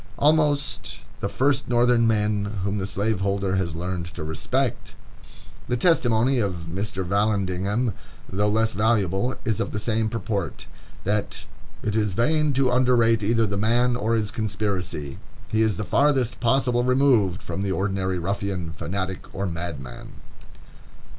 Almost 0.17 1.01
the 1.19 1.29
first 1.29 1.69
Northern 1.69 2.07
men 2.07 2.61
whom 2.63 2.79
the 2.79 2.87
slaveholder 2.87 3.55
has 3.57 3.75
learned 3.75 4.07
to 4.15 4.23
respect! 4.23 4.95
The 5.67 5.77
testimony 5.77 6.39
of 6.39 6.65
Mr. 6.71 7.05
Vallandigham, 7.05 7.93
though 8.27 8.49
less 8.49 8.73
valuable, 8.73 9.35
is 9.45 9.59
of 9.59 9.71
the 9.71 9.77
same 9.77 10.09
purport, 10.09 10.65
that 11.03 11.45
"it 11.83 11.95
is 11.95 12.13
vain 12.13 12.51
to 12.53 12.71
underrate 12.71 13.21
either 13.21 13.45
the 13.45 13.57
man 13.57 13.95
or 13.95 14.15
his 14.15 14.31
conspiracy.... 14.31 15.19
He 15.49 15.61
is 15.61 15.77
the 15.77 15.83
farthest 15.85 16.39
possible 16.39 16.83
removed 16.83 17.43
from 17.43 17.61
the 17.61 17.71
ordinary 17.71 18.17
ruffian, 18.17 18.71
fanatic, 18.73 19.27
or 19.35 19.45
madman." 19.45 20.13